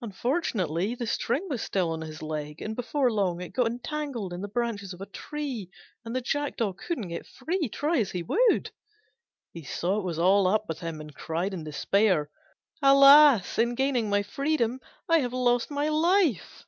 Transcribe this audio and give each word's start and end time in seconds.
Unfortunately, 0.00 0.94
the 0.94 1.06
string 1.06 1.46
was 1.50 1.60
still 1.60 1.90
on 1.92 2.00
his 2.00 2.22
leg, 2.22 2.62
and 2.62 2.74
before 2.74 3.12
long 3.12 3.42
it 3.42 3.50
got 3.50 3.66
entangled 3.66 4.32
in 4.32 4.40
the 4.40 4.48
branches 4.48 4.94
of 4.94 5.02
a 5.02 5.06
tree 5.10 5.68
and 6.02 6.16
the 6.16 6.22
Jackdaw 6.22 6.72
couldn't 6.72 7.08
get 7.08 7.26
free, 7.26 7.68
try 7.68 7.98
as 7.98 8.12
he 8.12 8.22
would. 8.22 8.70
He 9.52 9.64
saw 9.64 9.98
it 9.98 10.02
was 10.06 10.18
all 10.18 10.46
up 10.46 10.66
with 10.66 10.80
him, 10.80 10.98
and 10.98 11.14
cried 11.14 11.52
in 11.52 11.62
despair, 11.64 12.30
"Alas, 12.80 13.58
in 13.58 13.74
gaining 13.74 14.08
my 14.08 14.22
freedom 14.22 14.80
I 15.10 15.18
have 15.18 15.34
lost 15.34 15.70
my 15.70 15.90
life." 15.90 16.64